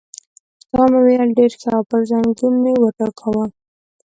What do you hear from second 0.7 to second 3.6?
ورته مې وویل: ډېر ښه، او پر زنګون مې وټکاوه.